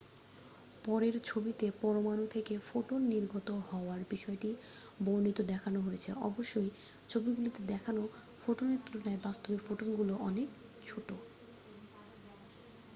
[0.85, 4.49] পরের ছবিতে পরমাণু থেকে ফোটন নির্গত হওয়ার বিষয়টি
[4.99, 6.69] বর্ণিত দেখানো হয়েছে অবশ্যই
[7.09, 8.01] ছবিগুলিতে দেখানো
[8.39, 10.49] ফোটনের তুলনায় বাস্তবে ফোটনগুলি অনেক
[10.83, 11.07] ছোট